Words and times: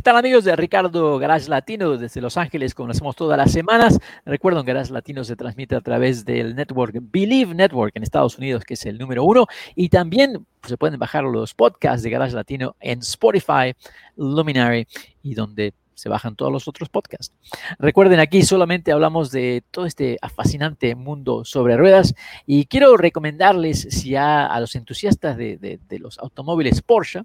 ¿Qué 0.00 0.04
tal 0.04 0.16
amigos 0.16 0.44
de 0.44 0.56
Ricardo 0.56 1.18
Garage 1.18 1.50
Latino 1.50 1.98
desde 1.98 2.22
Los 2.22 2.38
Ángeles, 2.38 2.74
como 2.74 2.86
lo 2.86 2.92
hacemos 2.92 3.14
todas 3.14 3.36
las 3.36 3.52
semanas? 3.52 3.98
Recuerden 4.24 4.64
Garage 4.64 4.90
Latino 4.90 5.24
se 5.24 5.36
transmite 5.36 5.76
a 5.76 5.82
través 5.82 6.24
del 6.24 6.56
network 6.56 6.96
Believe 7.12 7.54
Network 7.54 7.94
en 7.94 8.02
Estados 8.02 8.38
Unidos, 8.38 8.64
que 8.64 8.72
es 8.72 8.86
el 8.86 8.96
número 8.96 9.24
uno, 9.24 9.46
y 9.74 9.90
también 9.90 10.46
se 10.66 10.78
pueden 10.78 10.98
bajar 10.98 11.24
los 11.24 11.52
podcasts 11.52 12.02
de 12.02 12.08
Garage 12.08 12.34
Latino 12.34 12.76
en 12.80 13.00
Spotify, 13.00 13.74
Luminary 14.16 14.86
y 15.22 15.34
donde 15.34 15.74
se 15.92 16.08
bajan 16.08 16.34
todos 16.34 16.50
los 16.50 16.66
otros 16.66 16.88
podcasts. 16.88 17.34
Recuerden, 17.78 18.20
aquí 18.20 18.42
solamente 18.42 18.92
hablamos 18.92 19.30
de 19.30 19.62
todo 19.70 19.84
este 19.84 20.16
fascinante 20.34 20.94
mundo 20.94 21.44
sobre 21.44 21.76
ruedas 21.76 22.14
y 22.46 22.64
quiero 22.64 22.96
recomendarles 22.96 23.82
si 23.90 24.16
a, 24.16 24.46
a 24.46 24.60
los 24.60 24.74
entusiastas 24.76 25.36
de, 25.36 25.58
de, 25.58 25.78
de 25.86 25.98
los 25.98 26.18
automóviles 26.18 26.80
Porsche, 26.80 27.20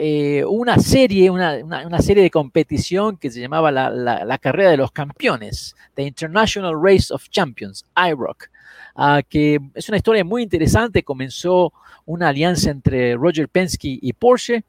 eh, 0.00 0.44
una 0.44 0.78
serie, 0.78 1.28
una, 1.28 1.56
una, 1.56 1.98
serie 1.98 2.22
de 2.22 2.30
competición 2.30 3.16
que 3.16 3.32
se 3.32 3.40
llamaba 3.40 3.72
la, 3.72 3.90
la, 3.90 4.38
carrera 4.38 4.70
de 4.70 4.76
los 4.76 4.92
campeones, 4.92 5.74
The 5.94 6.04
International 6.04 6.72
Race 6.80 7.12
of 7.12 7.28
Champions, 7.30 7.84
IROC, 7.96 8.48
uh, 8.94 9.20
que 9.28 9.58
es 9.74 9.88
una 9.88 9.96
historia 9.96 10.24
muy 10.24 10.44
interesante. 10.44 11.02
Comenzó 11.02 11.72
una 12.06 12.28
alianza 12.28 12.70
entre 12.70 13.16
Roger 13.16 13.48
Penske 13.48 13.98
y 14.00 14.12
Porsche. 14.12 14.62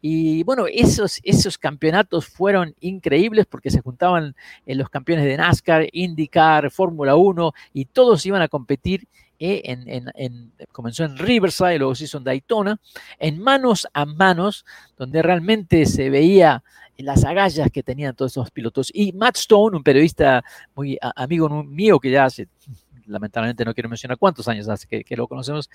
Y 0.00 0.44
bueno, 0.44 0.66
esos, 0.72 1.18
esos 1.24 1.58
campeonatos 1.58 2.28
fueron 2.28 2.72
increíbles 2.78 3.46
porque 3.46 3.72
se 3.72 3.80
juntaban 3.80 4.36
en 4.64 4.78
los 4.78 4.88
campeones 4.90 5.24
de 5.24 5.38
NASCAR, 5.38 5.88
IndyCar, 5.90 6.70
Fórmula 6.70 7.16
1 7.16 7.52
y 7.74 7.86
todos 7.86 8.24
iban 8.26 8.42
a 8.42 8.48
competir 8.48 9.08
en, 9.38 9.88
en, 9.88 10.10
en, 10.14 10.52
comenzó 10.72 11.04
en 11.04 11.16
Riverside, 11.16 11.78
luego 11.78 11.94
se 11.94 12.04
hizo 12.04 12.18
en 12.18 12.24
Daytona, 12.24 12.80
en 13.18 13.38
manos 13.38 13.86
a 13.92 14.04
manos, 14.04 14.64
donde 14.96 15.22
realmente 15.22 15.86
se 15.86 16.10
veía 16.10 16.62
las 16.98 17.24
agallas 17.24 17.70
que 17.70 17.82
tenían 17.82 18.14
todos 18.14 18.32
esos 18.32 18.50
pilotos. 18.50 18.90
Y 18.92 19.12
Matt 19.12 19.36
Stone, 19.36 19.76
un 19.76 19.82
periodista 19.82 20.44
muy 20.74 20.98
amigo 21.00 21.48
mío 21.62 22.00
que 22.00 22.10
ya 22.10 22.24
hace, 22.24 22.48
lamentablemente 23.06 23.64
no 23.64 23.74
quiero 23.74 23.88
mencionar 23.88 24.18
cuántos 24.18 24.48
años 24.48 24.68
hace 24.68 24.86
que, 24.86 25.04
que 25.04 25.16
lo 25.16 25.28
conocemos, 25.28 25.70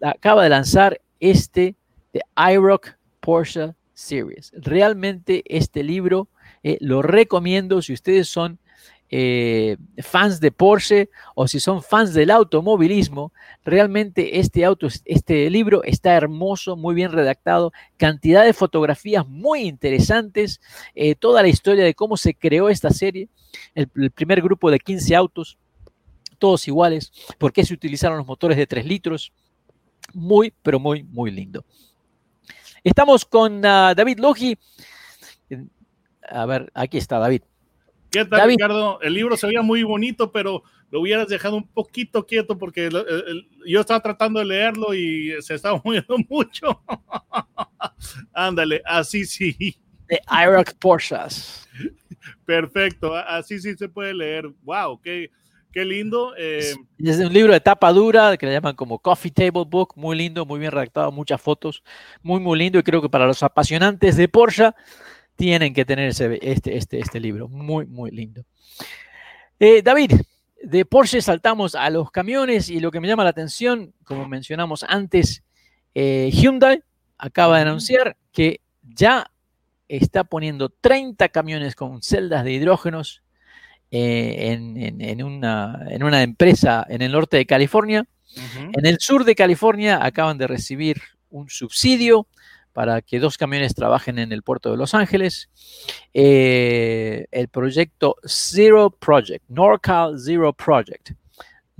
acaba 0.00 0.42
de 0.42 0.48
lanzar 0.48 1.00
este 1.20 1.76
de 2.12 2.22
iRock 2.52 2.96
Porsche 3.20 3.74
Series. 3.92 4.52
Realmente 4.56 5.42
este 5.46 5.82
libro 5.82 6.28
eh, 6.62 6.78
lo 6.80 7.02
recomiendo 7.02 7.82
si 7.82 7.92
ustedes 7.92 8.28
son 8.28 8.58
eh, 9.16 9.76
fans 9.98 10.40
de 10.40 10.50
Porsche 10.50 11.08
o 11.36 11.46
si 11.46 11.60
son 11.60 11.84
fans 11.84 12.14
del 12.14 12.32
automovilismo, 12.32 13.32
realmente 13.64 14.40
este, 14.40 14.64
auto, 14.64 14.88
este 15.04 15.48
libro 15.50 15.84
está 15.84 16.14
hermoso, 16.14 16.74
muy 16.76 16.96
bien 16.96 17.12
redactado, 17.12 17.72
cantidad 17.96 18.44
de 18.44 18.52
fotografías 18.52 19.24
muy 19.28 19.60
interesantes, 19.60 20.60
eh, 20.96 21.14
toda 21.14 21.42
la 21.42 21.48
historia 21.48 21.84
de 21.84 21.94
cómo 21.94 22.16
se 22.16 22.34
creó 22.34 22.68
esta 22.68 22.90
serie, 22.90 23.28
el, 23.76 23.86
primer 24.10 24.42
grupo 24.42 24.68
de 24.68 24.80
15 24.80 25.14
autos, 25.14 25.58
todos 26.40 26.66
iguales, 26.66 27.12
por 27.38 27.52
qué 27.52 27.64
se 27.64 27.74
utilizaron 27.74 28.18
los 28.18 28.26
motores 28.26 28.58
de 28.58 28.66
3 28.66 28.84
litros, 28.84 29.32
muy, 30.12 30.52
pero 30.60 30.80
muy, 30.80 31.04
muy 31.04 31.30
lindo. 31.30 31.64
Estamos 32.82 33.24
con 33.24 33.58
uh, 33.58 33.94
David 33.94 34.18
Logi. 34.18 34.58
A 36.28 36.46
ver, 36.46 36.72
aquí 36.74 36.98
está 36.98 37.20
David. 37.20 37.42
¿Qué 38.14 38.24
tal, 38.24 38.38
David? 38.38 38.54
Ricardo? 38.54 39.00
El 39.00 39.14
libro 39.14 39.36
se 39.36 39.48
veía 39.48 39.60
muy 39.60 39.82
bonito, 39.82 40.30
pero 40.30 40.62
lo 40.92 41.00
hubieras 41.00 41.26
dejado 41.26 41.56
un 41.56 41.66
poquito 41.66 42.24
quieto 42.24 42.56
porque 42.56 42.86
el, 42.86 42.94
el, 42.96 43.48
yo 43.66 43.80
estaba 43.80 43.98
tratando 43.98 44.38
de 44.38 44.46
leerlo 44.46 44.94
y 44.94 45.34
se 45.40 45.54
estaba 45.54 45.80
moviendo 45.84 46.16
mucho. 46.28 46.80
Ándale, 48.32 48.80
así 48.84 49.24
sí. 49.24 49.76
De 50.06 50.20
IROC 50.30 50.74
Porsches. 50.74 51.68
Perfecto, 52.44 53.16
así 53.16 53.58
sí 53.58 53.74
se 53.74 53.88
puede 53.88 54.14
leer. 54.14 54.48
Wow, 54.62 55.00
qué, 55.00 55.32
qué 55.72 55.84
lindo. 55.84 56.36
Eh, 56.38 56.72
es 56.98 57.18
un 57.18 57.32
libro 57.32 57.52
de 57.52 57.58
tapa 57.58 57.92
dura 57.92 58.36
que 58.36 58.46
le 58.46 58.52
llaman 58.52 58.76
como 58.76 59.00
Coffee 59.00 59.32
Table 59.32 59.64
Book, 59.66 59.94
muy 59.96 60.16
lindo, 60.16 60.46
muy 60.46 60.60
bien 60.60 60.70
redactado, 60.70 61.10
muchas 61.10 61.42
fotos, 61.42 61.82
muy, 62.22 62.38
muy 62.38 62.56
lindo. 62.60 62.78
Y 62.78 62.84
creo 62.84 63.02
que 63.02 63.08
para 63.08 63.26
los 63.26 63.42
apasionantes 63.42 64.16
de 64.16 64.28
Porsche 64.28 64.70
tienen 65.36 65.74
que 65.74 65.84
tener 65.84 66.08
ese, 66.08 66.38
este, 66.42 66.76
este, 66.76 66.98
este 66.98 67.20
libro. 67.20 67.48
Muy, 67.48 67.86
muy 67.86 68.10
lindo. 68.10 68.44
Eh, 69.58 69.82
David, 69.82 70.12
de 70.62 70.84
Porsche 70.84 71.20
saltamos 71.20 71.74
a 71.74 71.90
los 71.90 72.10
camiones 72.10 72.70
y 72.70 72.80
lo 72.80 72.90
que 72.90 73.00
me 73.00 73.08
llama 73.08 73.24
la 73.24 73.30
atención, 73.30 73.94
como 74.04 74.26
mencionamos 74.26 74.84
antes, 74.88 75.42
eh, 75.94 76.30
Hyundai 76.32 76.82
acaba 77.18 77.56
de 77.56 77.62
anunciar 77.62 78.16
que 78.32 78.60
ya 78.82 79.30
está 79.88 80.24
poniendo 80.24 80.70
30 80.70 81.28
camiones 81.28 81.74
con 81.74 82.02
celdas 82.02 82.44
de 82.44 82.52
hidrógenos 82.52 83.22
eh, 83.90 84.52
en, 84.52 84.76
en, 84.76 85.00
en, 85.00 85.22
una, 85.22 85.86
en, 85.88 86.02
una, 86.02 86.22
empresa 86.22 86.84
en 86.88 87.02
el 87.02 87.12
norte 87.12 87.36
de 87.36 87.46
California. 87.46 88.06
Uh 88.36 88.40
-huh. 88.40 88.70
En 88.78 88.86
el 88.86 88.98
sur 88.98 89.24
de 89.24 89.34
California 89.34 90.04
acaban 90.04 90.38
de 90.38 90.46
recibir 90.46 91.00
un 91.30 91.48
subsidio 91.48 92.26
para 92.74 93.00
que 93.00 93.20
dos 93.20 93.38
camiones 93.38 93.74
trabajen 93.74 94.18
en 94.18 94.32
el 94.32 94.42
puerto 94.42 94.70
de 94.70 94.76
Los 94.76 94.92
Ángeles. 94.92 95.48
Eh, 96.12 97.26
el 97.30 97.48
proyecto 97.48 98.16
Zero 98.26 98.90
Project, 98.90 99.44
NorCal 99.48 100.18
Zero 100.18 100.52
Project, 100.52 101.12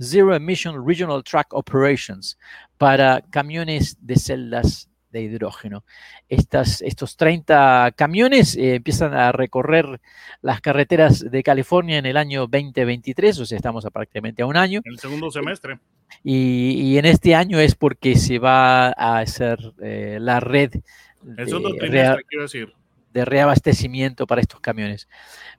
Zero 0.01 0.33
Emission 0.33 0.87
Regional 0.87 1.23
Track 1.23 1.53
Operations, 1.53 2.39
para 2.77 3.21
camiones 3.29 3.97
de 3.99 4.15
celdas 4.15 4.89
de 5.15 5.21
hidrógeno. 5.21 5.85
Estas, 6.27 6.81
estos 6.81 7.15
30 7.15 7.93
camiones 7.95 8.55
eh, 8.57 8.75
empiezan 8.75 9.13
a 9.13 9.31
recorrer 9.31 10.01
las 10.41 10.59
carreteras 10.59 11.31
de 11.31 11.41
California 11.41 11.97
en 11.97 12.05
el 12.05 12.17
año 12.17 12.41
2023, 12.41 13.39
o 13.39 13.45
sea, 13.45 13.55
estamos 13.55 13.85
a 13.85 13.91
prácticamente 13.91 14.43
a 14.43 14.45
un 14.45 14.57
año. 14.57 14.81
El 14.83 14.99
segundo 14.99 15.31
semestre. 15.31 15.79
Y, 16.23 16.71
y, 16.81 16.97
en 16.97 17.05
este 17.05 17.33
año 17.33 17.59
es 17.59 17.75
porque 17.75 18.15
se 18.15 18.39
va 18.39 18.87
a 18.89 19.19
hacer 19.19 19.57
eh, 19.81 20.17
la 20.19 20.39
red 20.39 20.71
de, 21.21 21.45
decir. 22.39 22.73
de, 23.11 23.25
reabastecimiento 23.25 24.27
para 24.27 24.41
estos 24.41 24.59
camiones. 24.59 25.07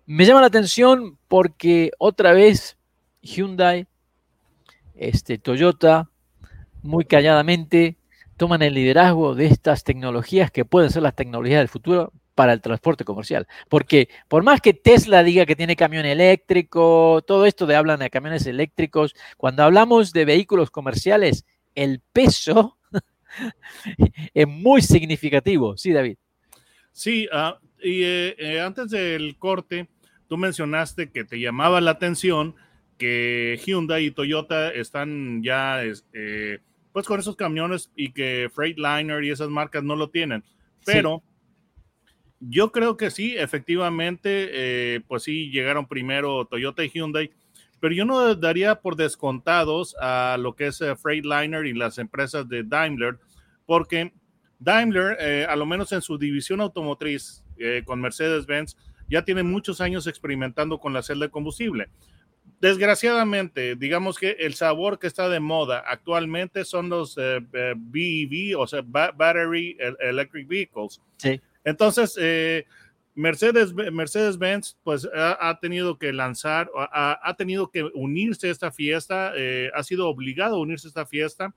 Me 0.05 0.25
llama 0.25 0.43
la 0.43 0.47
atención 0.47 1.19
porque 1.29 1.91
otra 1.99 2.33
vez 2.33 2.77
Hyundai, 3.23 3.87
este, 4.95 5.39
Toyota, 5.39 6.09
muy 6.83 7.05
calladamente 7.05 7.97
toman 8.37 8.63
el 8.63 8.75
liderazgo 8.75 9.35
de 9.35 9.47
estas 9.47 9.85
tecnologías 9.85 10.51
que 10.51 10.65
pueden 10.65 10.91
ser 10.91 11.03
las 11.03 11.15
tecnologías 11.15 11.61
del 11.61 11.69
futuro 11.69 12.13
para 12.35 12.53
el 12.53 12.61
transporte 12.61 13.05
comercial. 13.05 13.47
Porque 13.69 14.09
por 14.29 14.43
más 14.43 14.61
que 14.61 14.75
Tesla 14.75 15.23
diga 15.23 15.47
que 15.47 15.57
tiene 15.57 15.75
camión 15.75 16.05
eléctrico, 16.05 17.23
todo 17.27 17.47
esto 17.47 17.67
de 17.67 17.77
hablan 17.77 18.01
de 18.01 18.11
camiones 18.11 18.47
eléctricos, 18.47 19.15
cuando 19.37 19.63
hablamos 19.63 20.13
de 20.13 20.25
vehículos 20.25 20.71
comerciales, 20.71 21.47
el 21.75 22.01
peso 22.13 22.79
es 24.35 24.47
muy 24.47 24.83
significativo. 24.83 25.77
Sí, 25.77 25.93
David. 25.93 26.19
Sí, 26.93 27.29
uh, 27.33 27.55
y 27.83 28.03
eh, 28.03 28.37
eh, 28.39 28.61
antes 28.61 28.91
del 28.91 29.37
corte, 29.39 29.89
tú 30.29 30.37
mencionaste 30.37 31.11
que 31.11 31.25
te 31.25 31.39
llamaba 31.39 31.81
la 31.81 31.93
atención 31.93 32.55
que 32.99 33.61
Hyundai 33.65 34.07
y 34.07 34.11
Toyota 34.11 34.71
están 34.71 35.43
ya 35.43 35.83
eh, 35.85 36.59
pues 36.97 37.07
con 37.07 37.21
esos 37.21 37.37
camiones 37.37 37.93
y 37.95 38.13
que 38.13 38.49
Freightliner 38.55 39.23
y 39.23 39.29
esas 39.29 39.51
marcas 39.51 39.85
no 39.85 39.97
lo 39.97 40.09
tienen. 40.09 40.43
Pero 40.87 41.23
sí. 41.23 42.47
yo 42.49 42.73
creo 42.73 42.97
que 42.97 43.11
sí, 43.11 43.37
efectivamente, 43.37 44.49
eh, 44.51 45.03
pues 45.07 45.25
sí, 45.25 45.51
llegaron 45.51 45.87
primero 45.89 46.47
Toyota 46.47 46.83
y 46.83 46.89
Hyundai, 46.89 47.33
pero 47.81 47.95
yo 47.95 48.07
no 48.07 48.35
daría 48.35 48.81
por 48.81 48.97
descontados 48.97 49.95
a 50.01 50.39
lo 50.41 50.57
que 50.57 50.69
es 50.69 50.81
uh, 50.81 50.97
Freightliner 50.97 51.67
y 51.67 51.75
las 51.75 51.99
empresas 51.99 52.49
de 52.49 52.63
Daimler, 52.63 53.19
porque 53.67 54.15
Daimler, 54.59 55.19
eh, 55.21 55.47
a 55.47 55.55
lo 55.55 55.67
menos 55.67 55.93
en 55.93 56.01
su 56.01 56.17
división 56.17 56.63
automotriz 56.63 57.45
eh, 57.59 57.83
con 57.85 58.01
Mercedes-Benz, 58.01 58.75
ya 59.11 59.23
tiene 59.23 59.43
muchos 59.43 59.83
años 59.83 60.07
experimentando 60.07 60.79
con 60.79 60.95
la 60.95 61.03
celda 61.03 61.27
de 61.27 61.31
combustible 61.31 61.91
desgraciadamente, 62.61 63.77
digamos 63.77 64.19
que 64.19 64.31
el 64.41 64.55
sabor 64.55 64.99
que 64.99 65.07
está 65.07 65.29
de 65.29 65.41
moda 65.41 65.85
actualmente 65.87 66.65
son 66.65 66.89
los 66.89 67.17
eh, 67.19 67.41
eh, 67.53 67.75
BEV, 67.77 68.59
o 68.59 68.67
sea, 68.67 68.83
Battery 68.85 69.77
Electric 70.01 70.49
Vehicles. 70.49 71.01
Sí. 71.19 71.41
Entonces, 71.65 72.17
eh, 72.21 72.65
Mercedes, 73.17 73.73
Mercedes-Benz 73.73 74.77
pues 74.85 75.09
ha, 75.15 75.59
tenido 75.61 75.99
que 75.99 76.13
lanzar, 76.13 76.71
ha, 76.77 77.35
tenido 77.37 77.71
que 77.71 77.83
unirse 77.95 78.49
a 78.49 78.51
esta 78.53 78.71
fiesta, 78.71 79.33
eh, 79.35 79.71
ha 79.75 79.83
sido 79.83 80.09
obligado 80.09 80.57
a 80.57 80.61
unirse 80.61 80.87
a 80.87 80.91
esta 80.91 81.07
fiesta 81.07 81.55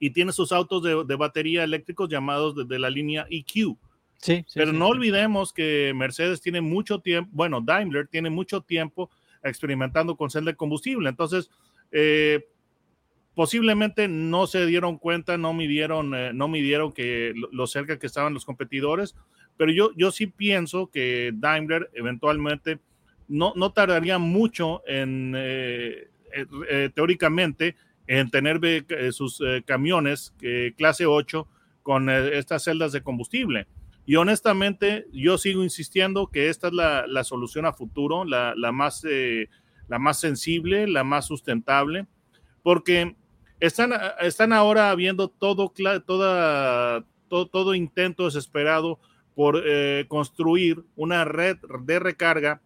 y 0.00 0.10
tiene 0.10 0.32
sus 0.32 0.50
autos 0.50 0.82
de, 0.82 1.14
batería 1.14 1.62
eléctricos 1.62 2.08
llamados 2.08 2.68
de, 2.68 2.78
la 2.78 2.90
línea 2.90 3.26
EQ. 3.30 3.78
Sí, 4.16 4.44
Pero 4.52 4.72
no 4.72 4.88
olvidemos 4.88 5.52
que 5.52 5.92
Mercedes 5.94 6.40
tiene 6.40 6.60
mucho 6.60 6.98
tiempo, 6.98 7.30
bueno, 7.32 7.60
Daimler 7.60 8.08
tiene 8.08 8.28
mucho 8.28 8.60
tiempo 8.60 9.08
experimentando 9.42 10.16
con 10.16 10.30
celda 10.30 10.52
de 10.52 10.56
combustible. 10.56 11.08
Entonces, 11.08 11.50
eh, 11.92 12.46
posiblemente 13.38 14.08
no 14.08 14.48
se 14.48 14.66
dieron 14.66 14.98
cuenta, 14.98 15.38
no 15.38 15.54
midieron, 15.54 16.12
eh, 16.12 16.32
no 16.32 16.48
midieron 16.48 16.90
que 16.90 17.32
lo, 17.52 17.68
cerca 17.68 17.96
que 17.96 18.08
estaban 18.08 18.34
los 18.34 18.44
competidores, 18.44 19.14
pero 19.56 19.70
yo, 19.70 19.92
yo 19.94 20.10
sí 20.10 20.26
pienso 20.26 20.90
que 20.90 21.30
Daimler 21.32 21.88
eventualmente 21.94 22.80
no, 23.28 23.52
no 23.54 23.70
tardaría 23.72 24.18
mucho 24.18 24.82
en, 24.88 25.34
eh, 25.36 26.08
eh, 26.68 26.90
teóricamente, 26.92 27.76
en 28.08 28.28
tener 28.28 28.58
sus 29.12 29.40
camiones 29.66 30.34
clase 30.76 31.06
8 31.06 31.46
con 31.84 32.10
estas 32.10 32.64
celdas 32.64 32.90
de 32.90 33.02
combustible. 33.02 33.68
Y 34.08 34.16
honestamente, 34.16 35.06
yo 35.12 35.36
sigo 35.36 35.62
insistiendo 35.62 36.28
que 36.28 36.48
esta 36.48 36.68
es 36.68 36.72
la, 36.72 37.06
la 37.06 37.24
solución 37.24 37.66
a 37.66 37.74
futuro, 37.74 38.24
la, 38.24 38.54
la 38.56 38.72
más, 38.72 39.04
la 39.86 39.98
más 39.98 40.18
sensible, 40.18 40.88
la 40.88 41.04
más 41.04 41.26
sustentable, 41.26 42.06
porque 42.62 43.16
están, 43.60 43.92
están 44.20 44.54
ahora 44.54 44.94
viendo 44.94 45.28
todo, 45.28 45.70
toda, 46.06 47.04
todo, 47.28 47.48
todo 47.48 47.74
intento 47.74 48.24
desesperado 48.24 48.98
por 49.34 49.62
eh, 49.66 50.06
construir 50.08 50.82
una 50.96 51.26
red 51.26 51.58
de 51.82 51.98
recarga 51.98 52.62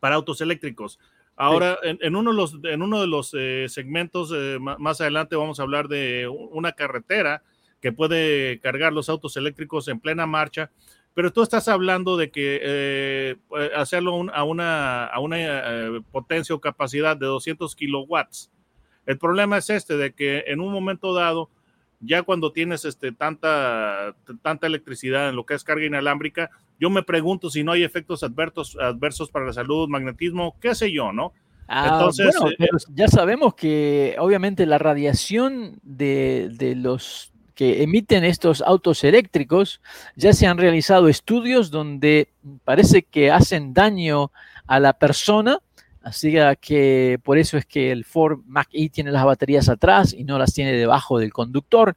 para 0.00 0.14
autos 0.14 0.40
eléctricos. 0.40 0.98
Ahora, 1.36 1.76
en, 1.82 2.16
uno 2.16 2.30
de 2.30 2.36
los, 2.38 2.58
en 2.62 2.80
uno 2.80 3.02
de 3.02 3.06
los 3.06 3.34
eh, 3.36 3.66
segmentos 3.68 4.32
eh, 4.34 4.56
más 4.58 5.02
adelante 5.02 5.36
vamos 5.36 5.60
a 5.60 5.64
hablar 5.64 5.88
de 5.88 6.26
una 6.26 6.72
carretera 6.72 7.42
que 7.84 7.92
puede 7.92 8.58
cargar 8.60 8.94
los 8.94 9.10
autos 9.10 9.36
eléctricos 9.36 9.88
en 9.88 10.00
plena 10.00 10.24
marcha, 10.24 10.70
pero 11.12 11.30
tú 11.32 11.42
estás 11.42 11.68
hablando 11.68 12.16
de 12.16 12.30
que 12.30 13.36
hacerlo 13.76 14.26
a 14.32 14.42
una, 14.42 15.04
a 15.04 15.20
una 15.20 16.02
potencia 16.10 16.54
o 16.54 16.60
capacidad 16.60 17.14
de 17.14 17.26
200 17.26 17.76
kilowatts 17.76 18.50
el 19.06 19.18
problema 19.18 19.58
es 19.58 19.70
este, 19.70 19.96
de 19.96 20.12
que 20.12 20.44
en 20.46 20.60
un 20.60 20.72
momento 20.72 21.14
dado, 21.14 21.50
ya 22.00 22.22
cuando 22.22 22.52
tienes 22.52 22.84
este, 22.84 23.12
tanta, 23.12 24.14
tanta 24.42 24.66
electricidad 24.66 25.28
en 25.28 25.36
lo 25.36 25.44
que 25.44 25.54
es 25.54 25.64
carga 25.64 25.84
inalámbrica, 25.84 26.50
yo 26.80 26.90
me 26.90 27.02
pregunto 27.02 27.50
si 27.50 27.64
no 27.64 27.72
hay 27.72 27.84
efectos 27.84 28.22
adversos, 28.22 28.76
adversos 28.80 29.30
para 29.30 29.46
la 29.46 29.52
salud, 29.52 29.88
magnetismo, 29.88 30.56
qué 30.60 30.74
sé 30.74 30.92
yo, 30.92 31.12
¿no? 31.12 31.32
Ah, 31.66 31.90
Entonces, 31.92 32.34
bueno, 32.38 32.56
eh, 32.58 32.68
ya 32.94 33.08
sabemos 33.08 33.54
que 33.54 34.16
obviamente 34.18 34.66
la 34.66 34.76
radiación 34.76 35.78
de, 35.82 36.50
de 36.52 36.74
los 36.74 37.32
que 37.54 37.82
emiten 37.82 38.24
estos 38.24 38.62
autos 38.62 39.04
eléctricos, 39.04 39.80
ya 40.16 40.32
se 40.32 40.46
han 40.46 40.58
realizado 40.58 41.08
estudios 41.08 41.70
donde 41.70 42.28
parece 42.64 43.02
que 43.02 43.30
hacen 43.30 43.72
daño 43.74 44.32
a 44.66 44.80
la 44.80 44.92
persona 44.94 45.60
Así 46.04 46.34
que 46.60 47.18
por 47.24 47.38
eso 47.38 47.56
es 47.56 47.64
que 47.64 47.90
el 47.90 48.04
Ford 48.04 48.40
Mach-E 48.46 48.90
tiene 48.90 49.10
las 49.10 49.24
baterías 49.24 49.70
atrás 49.70 50.12
y 50.12 50.24
no 50.24 50.38
las 50.38 50.52
tiene 50.52 50.72
debajo 50.72 51.18
del 51.18 51.32
conductor. 51.32 51.96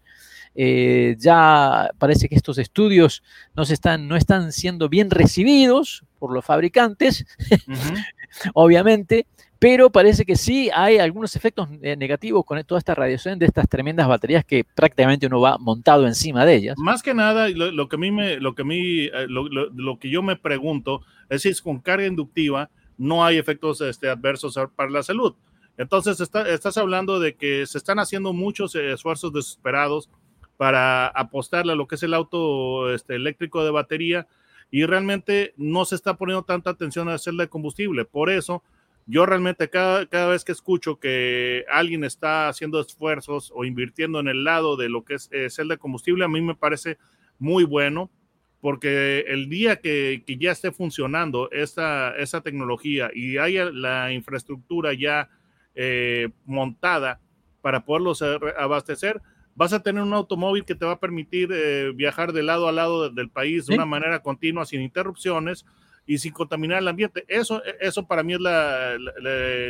Eh, 0.56 1.18
ya 1.19 1.92
parece 2.00 2.30
que 2.30 2.36
estos 2.36 2.57
estudios 2.57 3.21
no, 3.54 3.65
se 3.65 3.74
están, 3.74 4.07
no 4.07 4.15
están 4.15 4.54
siendo 4.54 4.88
bien 4.88 5.12
recibidos 5.12 6.06
por 6.19 6.33
los 6.33 6.45
fabricantes, 6.45 7.25
obviamente, 8.54 9.27
pero 9.59 9.89
parece 9.89 10.25
que 10.25 10.36
sí 10.36 10.69
hay 10.74 10.98
algunos 10.98 11.36
efectos 11.36 11.68
eh, 11.81 11.95
negativos 11.95 12.45
con 12.45 12.63
toda 12.63 12.80
esta 12.80 12.95
radiación 12.95 13.39
de 13.39 13.45
estas 13.45 13.68
tremendas 13.68 14.07
baterías 14.07 14.45
que 14.45 14.63
prácticamente 14.63 15.27
uno 15.27 15.42
va 15.42 15.57
montado 15.57 16.06
encima 16.06 16.45
de 16.45 16.56
ellas. 16.56 16.77
Más 16.77 17.01
que 17.01 17.13
nada, 17.13 17.50
lo, 17.50 17.88
que 17.89 17.95
a 17.95 18.00
mí 18.00 18.12
me, 18.12 18.39
lo 18.39 18.56
que 18.56 18.62
a 18.62 18.65
mí, 18.65 19.06
eh, 19.06 19.27
lo, 19.27 20.00
que 20.00 20.09
yo 20.09 20.21
me 20.21 20.36
pregunto 20.36 21.01
es 21.30 21.42
si 21.42 21.50
es 21.50 21.62
con 21.62 21.80
carga 21.80 22.06
inductiva 22.06 22.69
no 22.98 23.24
hay 23.24 23.38
efectos 23.38 23.81
este, 23.81 24.09
adversos 24.09 24.57
para 24.75 24.89
la 24.89 25.04
salud. 25.04 25.36
Entonces, 25.77 26.19
estás 26.19 26.77
hablando 26.77 27.19
de 27.19 27.36
que 27.36 27.68
se 27.68 27.77
están 27.77 28.00
haciendo 28.00 28.33
muchos 28.33 28.74
esfuerzos 28.74 29.31
desesperados 29.31 30.09
para 30.57 31.07
apostarle 31.07 31.74
a 31.74 31.75
lo 31.75 31.88
que 31.88 31.95
es 31.95 32.04
el 32.04 32.15
auto 32.15 32.92
este, 32.92 33.15
eléctrico 33.15 33.63
de 33.63 33.69
batería 33.69 34.27
y 34.71 34.86
realmente 34.86 35.54
no 35.56 35.86
se 35.86 35.95
está 35.95 36.18
poniendo 36.18 36.44
tanta 36.44 36.71
atención 36.71 37.07
a 37.07 37.13
hacerle 37.13 37.48
combustible. 37.48 38.06
Por 38.06 38.30
eso, 38.30 38.63
yo 39.07 39.25
realmente 39.25 39.69
cada, 39.69 40.06
cada, 40.06 40.27
vez 40.27 40.44
que 40.44 40.51
escucho 40.51 41.00
que 41.00 41.65
alguien 41.71 42.04
está 42.04 42.50
haciendo 42.50 42.80
esfuerzos 42.81 43.51
o 43.56 43.63
invirtiendo 43.63 44.19
en 44.19 44.27
el 44.27 44.44
lado 44.44 44.75
de 44.75 44.89
lo 44.89 45.06
que 45.06 45.15
es 45.15 45.30
eh, 45.31 45.50
celda 45.50 45.75
de 45.75 45.80
combustible, 45.80 46.25
a 46.25 46.27
mí 46.27 46.42
me 46.42 46.56
parece 46.56 46.98
muy 47.39 47.63
bueno 47.63 48.12
porque 48.59 49.24
el 49.27 49.50
día 49.50 49.77
que, 49.77 50.24
ya 50.27 50.51
esté 50.51 50.71
funcionando 50.71 51.50
esta, 51.51 52.15
esa 52.18 52.42
tecnología 52.42 53.09
y 53.13 53.38
haya 53.38 53.65
la 53.71 54.12
infraestructura 54.12 54.94
ya 54.94 55.30
eh, 55.74 56.30
montada 56.45 57.21
para 57.62 57.86
poderlos 57.86 58.21
abastecer, 58.21 59.21
vas 59.56 59.74
a 59.74 59.81
tener 59.81 60.04
un 60.04 60.13
automóvil 60.13 60.65
que 60.65 60.75
te 60.75 60.86
va 60.86 60.94
a 60.94 61.00
permitir 61.00 61.50
eh, 61.51 61.92
viajar 61.95 62.33
de 62.33 62.44
lado 62.44 62.68
a 62.68 62.71
lado 62.71 63.09
del 63.09 63.30
país 63.30 63.68
de 63.68 63.75
una 63.75 63.86
manera 63.86 64.21
continua, 64.21 64.65
sin 64.65 64.81
interrupciones 64.81 65.65
y 66.07 66.18
sin 66.18 66.33
contaminar 66.33 66.80
el 66.80 66.88
ambiente. 66.88 67.25
Eso, 67.27 67.62
eso 67.80 68.07
para 68.07 68.24
mí 68.24 68.33
es 68.33 68.39
la, 68.39 68.98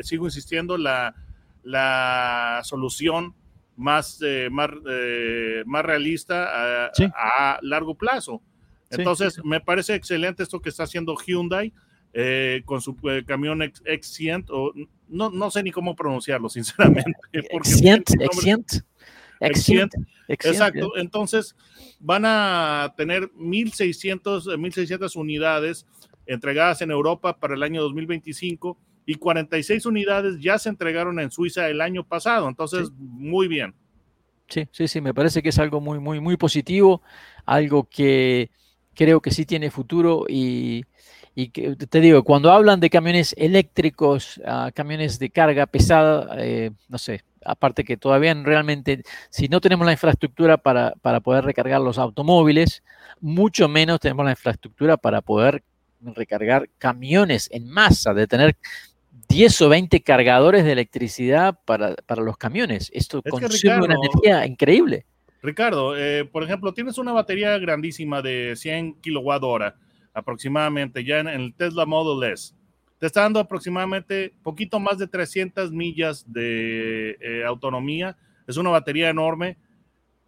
sigo 0.04 0.26
insistiendo, 0.26 0.78
la, 0.78 1.14
la 1.64 2.62
solución 2.64 3.36
más, 3.76 4.22
eh, 4.24 4.48
más, 4.50 4.70
más 5.66 5.84
realista 5.84 6.90
a 6.90 7.60
largo 7.62 7.96
plazo. 7.96 8.42
Entonces, 8.90 9.44
me 9.44 9.60
parece 9.60 9.96
excelente 9.96 10.44
esto 10.44 10.62
que 10.62 10.70
está 10.70 10.84
haciendo 10.84 11.16
Hyundai 11.16 11.74
eh, 12.14 12.62
con 12.66 12.82
su 12.82 12.96
eh, 13.04 13.24
camión 13.26 13.60
X100, 13.60 14.46
o 14.50 14.74
no, 15.10 15.30
no 15.30 15.52
sé 15.52 15.62
ni 15.62 15.72
cómo 15.72 15.96
pronunciarlo, 15.96 16.50
sinceramente. 16.50 17.14
X100, 17.34 18.84
X100. 19.40 20.08
Exacto. 20.30 20.98
Entonces, 20.98 21.56
van 22.00 22.24
a 22.26 22.94
tener 22.98 23.30
1.600, 23.34 24.46
1.600 24.46 25.16
unidades 25.16 25.86
entregadas 26.28 26.82
en 26.82 26.92
Europa 26.92 27.38
para 27.38 27.56
el 27.56 27.64
año 27.64 27.82
2025 27.82 28.78
y 29.06 29.16
46 29.16 29.86
unidades 29.86 30.40
ya 30.40 30.60
se 30.60 30.70
entregaron 30.70 31.20
en 31.20 31.32
Suiza 31.32 31.70
el 31.70 31.82
año 31.82 32.04
pasado. 32.04 32.48
Entonces, 32.50 32.92
muy 32.98 33.48
bien. 33.48 33.74
Sí, 34.50 34.68
sí, 34.72 34.88
sí, 34.88 35.02
me 35.02 35.14
parece 35.14 35.42
que 35.42 35.50
es 35.50 35.60
algo 35.60 35.82
muy, 35.82 36.00
muy, 36.00 36.20
muy 36.20 36.38
positivo, 36.38 37.02
algo 37.46 37.88
que 37.90 38.50
creo 38.94 39.22
que 39.22 39.32
sí 39.32 39.46
tiene 39.46 39.72
futuro 39.72 40.26
y, 40.28 40.84
que, 41.54 41.76
te 41.76 42.02
digo, 42.02 42.24
cuando 42.24 42.52
hablan 42.52 42.80
de 42.80 42.90
camiones 42.90 43.36
eléctricos, 43.38 44.42
ah, 44.46 44.72
camiones 44.74 45.20
de 45.20 45.30
carga 45.30 45.68
pesada, 45.68 46.36
eh, 46.40 46.72
no 46.90 46.98
sé, 46.98 47.24
aparte 47.46 47.84
que 47.84 47.96
todavía 47.96 48.34
realmente, 48.34 49.04
si 49.30 49.48
no 49.48 49.62
tenemos 49.62 49.86
la 49.86 49.92
infraestructura 49.92 50.58
para, 50.58 50.94
para, 51.02 51.20
poder 51.20 51.46
recargar 51.46 51.80
los 51.82 51.98
automóviles, 51.98 52.84
mucho 53.22 53.68
menos 53.68 54.00
tenemos 54.00 54.26
la 54.26 54.32
infraestructura 54.32 54.98
para 54.98 55.22
poder 55.22 55.64
recargar 56.02 56.70
camiones 56.78 57.50
en 57.52 57.68
masa, 57.68 58.14
de 58.14 58.28
tener 58.28 58.58
10 59.30 59.62
o 59.62 59.70
20 59.70 60.02
cargadores 60.02 60.64
de 60.64 60.72
electricidad 60.72 61.60
para, 61.66 61.96
para 62.06 62.22
los 62.22 62.38
camiones. 62.38 62.90
Esto 62.94 63.22
consume 63.22 63.78
una 63.80 63.96
energía 63.96 64.46
increíble. 64.46 65.06
Ricardo, 65.42 65.96
eh, 65.98 66.26
por 66.26 66.44
ejemplo, 66.44 66.74
tienes 66.74 66.98
una 66.98 67.12
batería 67.12 67.58
grandísima 67.58 68.22
de 68.22 68.56
100 68.56 68.96
kilowatt 69.02 69.44
hora 69.44 69.76
aproximadamente 70.18 71.04
ya 71.04 71.20
en, 71.20 71.28
el 71.28 71.54
Tesla 71.54 71.86
Model 71.86 72.32
S. 72.32 72.56
Te 72.98 73.06
está 73.06 73.22
dando 73.22 73.40
aproximadamente 73.40 74.34
poquito 74.42 74.80
más 74.80 74.98
de 74.98 75.08
300 75.08 75.72
millas 75.72 76.26
de 76.28 77.12
eh, 77.22 77.46
autonomía. 77.46 78.18
Es 78.48 78.58
una 78.58 78.72
batería 78.72 79.10
enorme, 79.10 79.58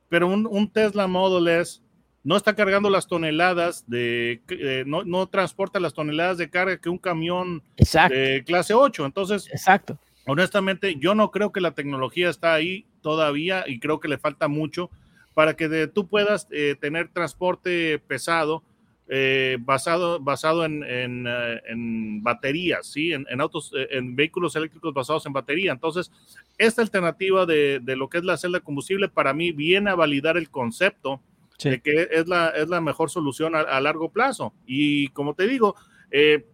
pero 0.08 0.28
un, 0.28 0.72
Tesla 0.72 1.08
Model 1.08 1.48
S 1.60 1.82
no 2.30 2.38
está 2.38 2.54
cargando 2.54 2.92
las 2.92 3.08
toneladas 3.08 3.86
de, 3.88 4.40
eh, 4.50 4.84
no, 4.86 5.28
transporta 5.30 5.80
las 5.80 5.96
toneladas 5.96 6.38
de 6.38 6.48
carga 6.48 6.78
que 6.78 6.88
un 6.88 7.00
camión 7.00 7.64
de 7.76 8.44
clase 8.46 8.76
8. 8.76 9.04
Entonces, 9.04 9.50
Exacto. 9.52 9.98
honestamente, 10.28 10.96
yo 11.00 11.16
no 11.16 11.32
creo 11.32 11.52
que 11.52 11.60
la 11.60 11.72
tecnología 11.72 12.30
está 12.30 12.54
ahí 12.54 12.86
todavía 13.02 13.64
y 13.66 13.80
creo 13.80 14.00
que 14.00 14.08
le 14.08 14.20
falta 14.20 14.48
mucho 14.48 14.92
para 15.34 15.56
que 15.56 15.88
tú 15.88 16.06
puedas 16.06 16.48
eh, 16.52 16.76
tener 16.80 17.08
transporte 17.08 17.98
pesado 17.98 18.62
eh, 19.08 19.58
basado, 19.62 20.20
basado 20.20 20.66
en, 20.66 20.84
eh, 20.86 21.62
en, 21.66 22.22
baterías, 22.22 22.86
¿sí? 22.86 23.12
En, 23.12 23.42
autos, 23.42 23.72
en 23.74 24.16
vehículos 24.16 24.56
eléctricos 24.56 24.94
basados 24.94 25.26
en 25.26 25.34
batería. 25.34 25.72
Entonces, 25.72 26.12
esta 26.60 26.84
alternativa 26.84 27.48
de, 27.48 27.80
de, 27.80 27.96
lo 27.96 28.08
que 28.08 28.20
es 28.20 28.24
la 28.24 28.38
celda 28.38 28.60
de 28.60 28.64
combustible 28.64 29.10
para 29.10 29.34
mí 29.34 29.52
viene 29.52 29.90
a 29.90 29.96
validar 29.96 30.38
el 30.38 30.52
concepto 30.52 31.24
de 31.64 31.82
que 31.82 32.08
es 32.12 32.28
la, 32.28 32.50
es 32.50 32.70
la 32.70 32.82
mejor 32.82 33.10
solución 33.10 33.56
a, 33.56 33.80
largo 33.82 34.12
plazo. 34.12 34.54
Y 34.66 35.10
como 35.10 35.34
te 35.34 35.48
digo, 35.48 35.76
eh, 36.12 36.46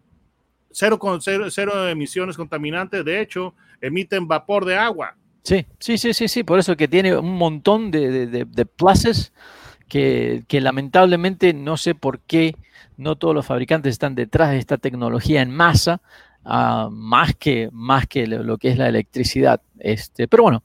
cero, 0.71 0.97
con, 0.99 1.21
cero, 1.21 1.45
cero 1.49 1.87
emisiones 1.87 2.37
contaminantes, 2.37 3.05
de 3.05 3.21
hecho, 3.21 3.53
emiten 3.81 4.27
vapor 4.27 4.65
de 4.65 4.77
agua. 4.77 5.15
Sí, 5.43 5.65
sí, 5.79 5.97
sí, 5.97 6.13
sí, 6.13 6.27
sí, 6.27 6.43
por 6.43 6.57
eso 6.57 6.75
que 6.75 6.87
tiene 6.87 7.15
un 7.15 7.37
montón 7.37 7.91
de, 7.91 8.27
de, 8.27 8.45
de, 8.45 8.65
pluses 8.65 9.31
que, 9.87 10.43
que, 10.47 10.59
lamentablemente 10.59 11.53
no 11.53 11.77
sé 11.77 11.93
por 11.93 12.19
qué 12.21 12.55
no 12.97 13.15
todos 13.15 13.35
los 13.35 13.45
fabricantes 13.45 13.91
están 13.91 14.15
detrás 14.15 14.51
de 14.51 14.57
esta 14.57 14.77
tecnología 14.77 15.43
en 15.43 15.51
masa, 15.51 16.01
uh, 16.45 16.89
más, 16.89 17.35
que, 17.35 17.69
más 17.71 18.07
que 18.07 18.25
lo, 18.27 18.57
que 18.57 18.69
es 18.69 18.77
la 18.77 18.87
electricidad. 18.87 19.61
Este, 19.79 20.27
pero 20.27 20.43
bueno, 20.43 20.63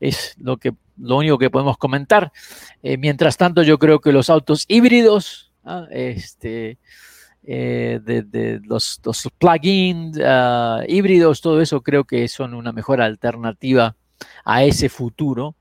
es 0.00 0.36
lo, 0.38 0.58
que, 0.58 0.74
lo 0.98 1.16
único 1.16 1.38
que 1.38 1.50
podemos 1.50 1.78
comentar. 1.78 2.32
Eh, 2.82 2.96
mientras 2.96 3.36
tanto, 3.36 3.62
yo 3.62 3.78
creo 3.78 4.00
que 4.00 4.12
los 4.12 4.30
autos 4.30 4.64
híbridos, 4.68 5.52
¿ah? 5.64 5.86
este, 5.90 6.78
eh, 7.44 8.00
de, 8.02 8.22
de, 8.22 8.60
los, 8.64 9.00
los 9.04 9.28
plug-in 9.38 10.12
uh, 10.20 10.82
híbridos, 10.86 11.40
todo 11.40 11.60
eso 11.62 11.80
creo 11.80 12.04
que 12.04 12.28
son 12.28 12.54
una 12.54 12.72
mejor 12.72 13.00
alternativa 13.00 13.96
a 14.44 14.64
ese 14.64 14.88
futuro 14.88 15.54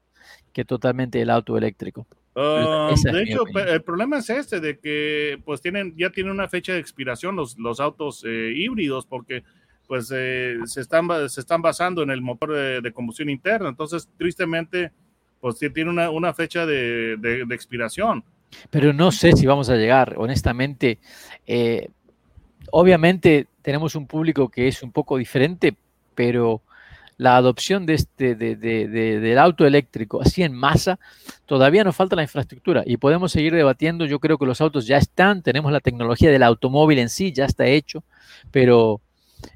que 0.51 0.65
totalmente 0.65 1.21
el 1.21 1.29
auto 1.29 1.57
eléctrico. 1.57 2.07
Um, 2.35 2.93
de 2.93 3.23
hecho, 3.23 3.45
el 3.55 3.81
problema 3.83 4.17
es 4.17 4.29
este, 4.29 4.59
de 4.59 4.77
que 4.79 5.41
pues 5.43 5.59
tienen, 5.59 5.95
ya 5.97 6.11
tienen 6.11 6.33
una 6.33 6.47
fecha 6.47 6.73
de 6.73 6.79
expiración 6.79 7.35
los, 7.35 7.57
los 7.57 7.79
autos 7.79 8.23
eh, 8.27 8.53
híbridos, 8.55 9.07
porque 9.07 9.43
pues 9.87 10.11
eh, 10.13 10.57
se, 10.65 10.81
están, 10.81 11.07
se 11.29 11.39
están 11.39 11.61
basando 11.61 12.03
en 12.03 12.11
el 12.11 12.21
motor 12.21 12.53
de, 12.53 12.81
de, 12.81 12.91
combustión 12.91 13.29
interna. 13.29 13.69
Entonces, 13.69 14.09
tristemente, 14.17 14.91
pues 15.39 15.57
tiene 15.59 15.89
una, 15.89 16.09
una 16.09 16.33
fecha 16.33 16.65
de, 16.65 17.17
de, 17.17 17.55
expiración. 17.55 18.23
Pero 18.69 18.93
no 18.93 19.11
sé 19.11 19.33
si 19.33 19.45
vamos 19.45 19.69
a 19.69 19.75
llegar, 19.75 20.15
honestamente. 20.17 20.99
Eh, 21.45 21.89
obviamente 22.71 23.47
tenemos 23.61 23.95
un 23.95 24.07
público 24.07 24.49
que 24.49 24.67
es 24.67 24.81
un 24.83 24.91
poco 24.91 25.17
diferente, 25.17 25.75
pero 26.15 26.61
la 27.17 27.35
adopción 27.35 27.85
de 27.85 27.95
este, 27.95 28.35
de, 28.35 28.55
de, 28.55 28.87
de, 28.87 29.19
del 29.19 29.39
auto 29.39 29.65
eléctrico 29.65 30.21
así 30.21 30.43
en 30.43 30.53
masa, 30.53 30.99
todavía 31.45 31.83
nos 31.83 31.95
falta 31.95 32.15
la 32.15 32.21
infraestructura 32.21 32.83
y 32.85 32.97
podemos 32.97 33.31
seguir 33.31 33.53
debatiendo. 33.53 34.05
Yo 34.05 34.19
creo 34.19 34.37
que 34.37 34.45
los 34.45 34.61
autos 34.61 34.85
ya 34.85 34.97
están, 34.97 35.41
tenemos 35.41 35.71
la 35.71 35.79
tecnología 35.79 36.31
del 36.31 36.43
automóvil 36.43 36.99
en 36.99 37.09
sí, 37.09 37.31
ya 37.31 37.45
está 37.45 37.65
hecho, 37.65 38.03
pero 38.51 39.01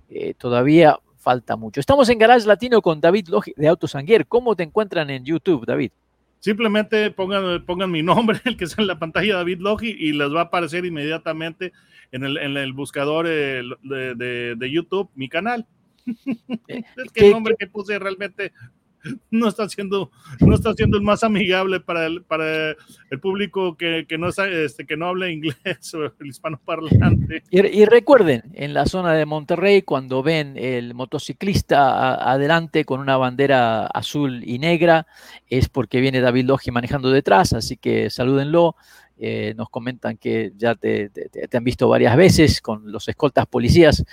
eh, 0.10 0.34
todavía 0.34 0.98
falta 1.22 1.56
mucho. 1.56 1.80
Estamos 1.80 2.10
en 2.10 2.18
Garage 2.18 2.48
Latino 2.48 2.82
con 2.82 3.00
David 3.00 3.28
Logi 3.30 3.54
de 3.56 3.68
Autosanguier. 3.68 4.28
¿Cómo 4.28 4.56
te 4.56 4.64
encuentran 4.64 5.10
en 5.10 5.24
YouTube, 5.24 5.66
David? 5.66 5.92
Simplemente 6.40 7.12
pongan, 7.12 7.64
pongan 7.66 7.92
mi 7.92 8.02
nombre, 8.02 8.42
el 8.46 8.58
que 8.58 8.66
está 8.66 8.82
en 8.82 8.88
la 8.88 8.98
pantalla, 9.00 9.36
David 9.36 9.60
Logi, 9.60 9.96
y 9.98 10.12
les 10.12 10.34
va 10.34 10.42
a 10.42 10.44
aparecer 10.46 10.86
inmediatamente 10.86 11.72
en 12.12 12.24
el, 12.24 12.38
en 12.38 12.58
el 12.58 12.74
buscador 12.74 13.28
eh, 13.28 13.62
de, 13.84 14.16
de, 14.16 14.56
de, 14.56 14.72
YouTube 14.72 15.10
mi 15.16 15.30
canal. 15.30 15.68
es 16.68 17.12
que 17.14 17.28
el 17.28 17.32
nombre 17.32 17.56
que 17.58 17.68
puse 17.68 18.00
realmente 18.00 18.54
no 19.32 19.48
está 19.48 19.68
siendo 19.68 20.12
no 20.40 20.56
está 20.56 20.74
siendo 20.74 20.98
el 20.98 21.04
más 21.04 21.24
amigable 21.24 21.80
para 21.80 22.06
el, 22.06 22.24
para 22.24 22.72
el 23.10 23.20
público 23.20 23.76
que, 23.76 24.06
que 24.08 24.18
no 24.18 24.30
este, 24.30 24.86
que 24.86 24.98
no 24.98 25.08
habla 25.08 25.30
inglés 25.30 25.56
o 25.94 26.06
el 26.06 26.28
hispano 26.28 26.60
parlante. 26.64 27.44
Y, 27.50 27.60
y, 27.60 27.86
recuerden, 27.86 28.44
en 28.54 28.74
la 28.74 28.86
zona 28.86 29.14
de 29.14 29.26
Monterrey, 29.26 29.82
cuando 29.82 30.24
ven 30.24 30.58
el 30.58 30.94
motociclista 30.94 31.92
a, 31.92 32.32
adelante 32.34 32.86
con 32.86 33.00
una 33.00 33.18
bandera 33.18 33.88
azul 33.88 34.44
y 34.46 34.60
negra, 34.60 35.08
es 35.50 35.70
porque 35.70 36.02
viene 36.02 36.22
David 36.22 36.46
Logi 36.46 36.72
manejando 36.72 37.12
detrás, 37.12 37.54
así 37.54 37.78
que 37.78 38.10
salúdenlo. 38.10 38.76
Eh, 39.24 39.54
nos 39.56 39.70
comentan 39.70 40.18
que 40.18 40.52
ya 40.58 40.74
te, 40.74 41.10
te, 41.10 41.30
te, 41.30 41.56
han 41.56 41.64
visto 41.64 41.88
varias 41.88 42.18
veces 42.18 42.60
con 42.60 42.92
los 42.92 43.08
escoltas 43.08 43.46
policías, 43.46 44.04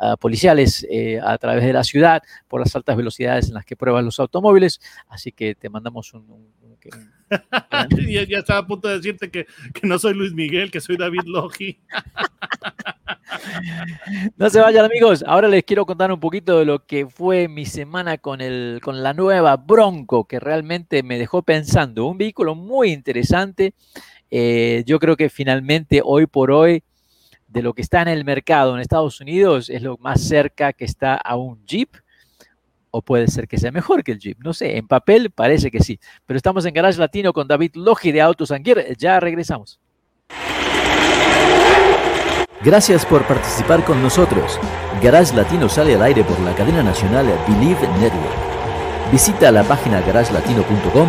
uh, 0.00 0.16
policiales 0.16 0.84
eh, 0.90 1.20
a 1.22 1.38
través 1.38 1.62
de 1.62 1.72
la 1.72 1.84
ciudad 1.84 2.24
por 2.48 2.58
las 2.58 2.74
altas 2.74 2.96
velocidades 2.96 3.46
en 3.46 3.54
las 3.54 3.64
que 3.64 3.76
prueban 3.76 4.04
los 4.04 4.18
automóviles. 4.18 4.80
Así 5.06 5.30
que 5.30 5.54
te 5.54 5.68
mandamos 5.68 6.12
un... 6.12 6.22
un, 6.22 6.52
un, 6.60 6.76
un 6.90 7.12
ya, 8.10 8.24
ya, 8.24 8.38
estaba 8.38 8.58
a 8.58 8.66
punto 8.66 8.88
de 8.88 8.96
decirte 8.96 9.30
que, 9.30 9.46
que, 9.74 9.86
no 9.86 9.96
soy 9.96 10.14
Luis 10.14 10.32
Miguel, 10.32 10.72
que 10.72 10.80
soy 10.80 10.96
David 10.96 11.22
Logi. 11.26 11.78
no 14.36 14.50
se 14.50 14.60
vayan 14.60 14.86
amigos, 14.86 15.24
ahora 15.26 15.46
les 15.46 15.62
quiero 15.62 15.86
contar 15.86 16.10
un 16.10 16.18
poquito 16.18 16.58
de 16.58 16.64
lo 16.64 16.84
que 16.84 17.06
fue 17.06 17.46
mi 17.46 17.64
semana 17.64 18.18
con, 18.18 18.40
el, 18.40 18.80
con 18.82 19.02
la 19.02 19.14
nueva 19.14 19.56
Bronco, 19.56 20.24
que 20.24 20.40
realmente 20.40 21.02
me 21.02 21.18
dejó 21.18 21.42
pensando. 21.42 22.06
Un 22.06 22.18
vehículo 22.18 22.54
muy 22.54 22.90
interesante. 22.90 23.74
Eh, 24.30 24.82
yo 24.86 24.98
creo 24.98 25.16
que 25.16 25.30
finalmente 25.30 26.02
hoy 26.04 26.26
por 26.26 26.50
hoy 26.50 26.82
de 27.48 27.62
lo 27.62 27.72
que 27.72 27.82
está 27.82 28.02
en 28.02 28.08
el 28.08 28.24
mercado 28.24 28.74
en 28.74 28.80
Estados 28.80 29.20
Unidos 29.20 29.70
es 29.70 29.82
lo 29.82 29.96
más 29.98 30.20
cerca 30.20 30.72
que 30.72 30.84
está 30.84 31.14
a 31.16 31.36
un 31.36 31.64
Jeep 31.66 31.88
o 32.90 33.02
puede 33.02 33.28
ser 33.28 33.48
que 33.48 33.58
sea 33.58 33.70
mejor 33.70 34.02
que 34.02 34.12
el 34.12 34.18
Jeep, 34.18 34.38
no 34.40 34.52
sé, 34.52 34.76
en 34.76 34.86
papel 34.86 35.30
parece 35.30 35.70
que 35.70 35.80
sí, 35.80 35.98
pero 36.26 36.36
estamos 36.36 36.64
en 36.64 36.74
Garage 36.74 36.98
Latino 36.98 37.32
con 37.32 37.46
David 37.46 37.72
Logi 37.74 38.12
de 38.12 38.20
Autos 38.20 38.52
ya 38.98 39.20
regresamos. 39.20 39.78
Gracias 42.64 43.06
por 43.06 43.24
participar 43.24 43.84
con 43.84 44.02
nosotros. 44.02 44.58
Garage 45.00 45.34
Latino 45.34 45.68
sale 45.68 45.94
al 45.94 46.02
aire 46.02 46.24
por 46.24 46.40
la 46.40 46.54
cadena 46.54 46.82
nacional 46.82 47.26
Believe 47.46 47.86
Network. 48.00 49.12
Visita 49.12 49.52
la 49.52 49.62
página 49.62 50.00
garagelatino.com, 50.00 51.08